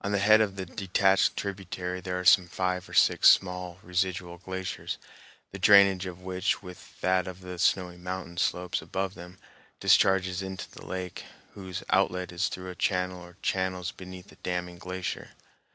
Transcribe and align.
On 0.00 0.12
the 0.12 0.18
head 0.18 0.40
of 0.40 0.56
the 0.56 0.64
detached 0.64 1.36
tributary 1.36 2.00
there 2.00 2.18
are 2.18 2.24
some 2.24 2.48
five 2.48 2.88
or 2.88 2.94
six 2.94 3.28
small 3.28 3.78
residual 3.82 4.38
glaciers, 4.38 4.96
the 5.50 5.58
drainage 5.58 6.06
of 6.06 6.22
which, 6.22 6.62
with 6.62 6.98
that 7.02 7.26
of 7.26 7.40
the 7.42 7.58
snowy 7.58 7.98
mountain 7.98 8.38
slopes 8.38 8.80
above 8.80 9.12
them, 9.12 9.36
discharges 9.78 10.40
into 10.40 10.70
the 10.70 10.86
lake, 10.86 11.26
whose 11.52 11.84
outlet 11.90 12.32
is 12.32 12.48
through 12.48 12.70
a 12.70 12.74
channel 12.74 13.20
or 13.22 13.36
channels 13.42 13.92
beneath 13.92 14.28
the 14.28 14.36
damming 14.36 14.78
glacier. 14.78 15.32